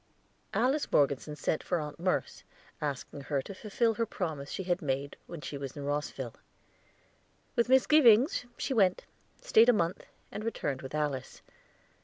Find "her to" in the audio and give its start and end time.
3.21-3.53